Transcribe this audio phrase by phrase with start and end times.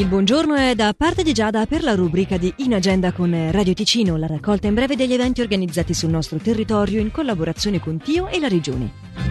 [0.00, 3.74] Il buongiorno è da parte di Giada per la rubrica di In Agenda con Radio
[3.74, 8.26] Ticino, la raccolta in breve degli eventi organizzati sul nostro territorio in collaborazione con Tio
[8.28, 9.29] e la Regione.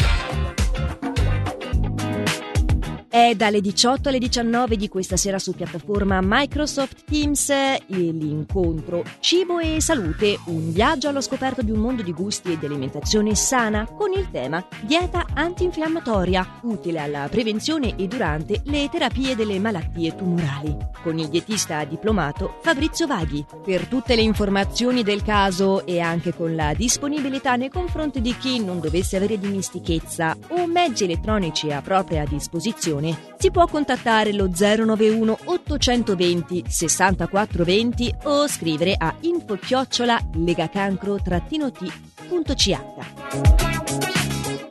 [3.20, 7.52] È dalle 18 alle 19 di questa sera su piattaforma Microsoft Teams
[7.88, 12.66] l'incontro Cibo e Salute, un viaggio allo scoperto di un mondo di gusti e di
[12.66, 19.60] alimentazione sana con il tema Dieta antinfiammatoria, utile alla prevenzione e durante le terapie delle
[19.60, 23.46] malattie tumorali, con il dietista diplomato Fabrizio Vaghi.
[23.62, 28.64] Per tutte le informazioni del caso e anche con la disponibilità nei confronti di chi
[28.64, 35.38] non dovesse avere dimistichezza o mezzi elettronici a propria disposizione, si può contattare lo 091
[35.46, 42.78] 820 6420 o scrivere a info-chiocciola legacancro-t.ch.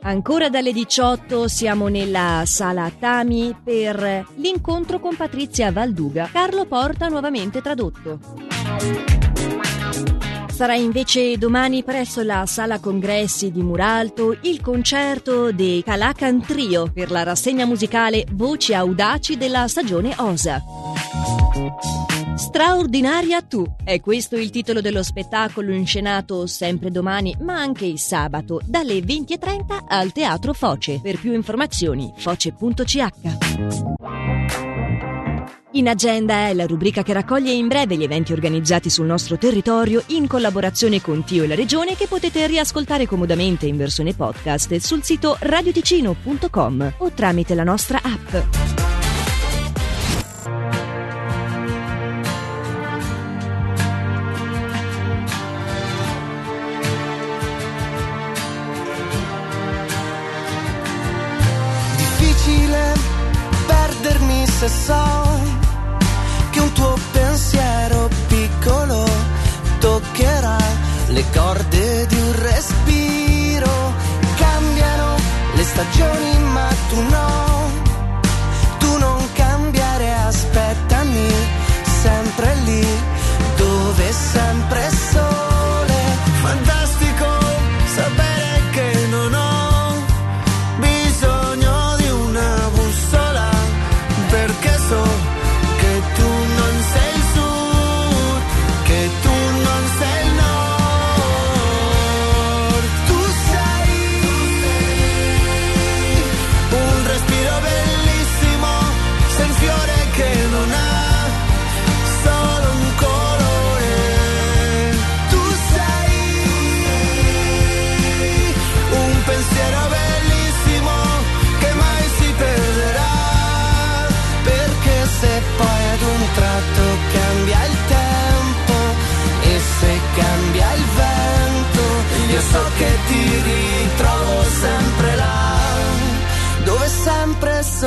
[0.01, 6.29] Ancora dalle 18 siamo nella sala Tami per l'incontro con Patrizia Valduga.
[6.31, 9.28] Carlo Porta nuovamente tradotto.
[10.59, 17.11] Sarà invece domani presso la sala congressi di Muralto il concerto dei Calacan Trio per
[17.11, 20.61] la rassegna musicale Voci Audaci della stagione Osa.
[22.35, 28.59] Straordinaria tu è questo il titolo dello spettacolo inscenato sempre domani ma anche il sabato
[28.65, 30.99] dalle 20.30 al Teatro Foce.
[31.01, 34.08] Per più informazioni foce.ch.
[35.73, 40.01] In agenda è la rubrica che raccoglie in breve gli eventi organizzati sul nostro territorio
[40.07, 45.03] in collaborazione con Tio e la Regione che potete riascoltare comodamente in versione podcast sul
[45.03, 48.35] sito radioticino.com o tramite la nostra app.
[61.95, 62.93] Difficile
[63.67, 65.38] perdermi se so
[66.51, 69.05] che un tuo pensiero piccolo
[69.79, 70.57] toccherà
[71.07, 73.93] le corde di un respiro.
[74.37, 75.15] Cambiano
[75.55, 77.48] le stagioni, ma tu no,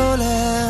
[0.02, 0.61] sempre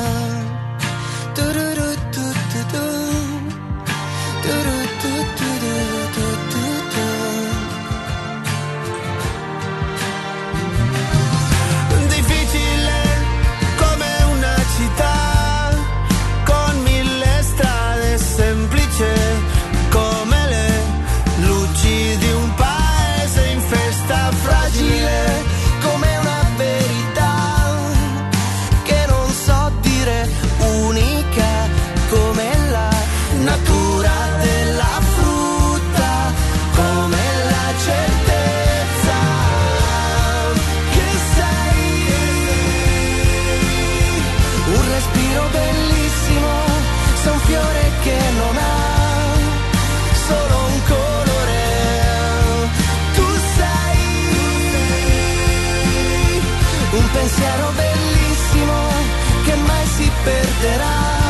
[60.25, 61.22] perderás.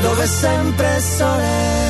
[0.00, 1.89] dove sempre sole.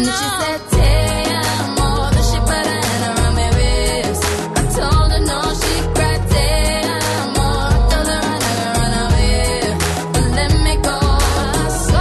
[0.00, 0.79] And she said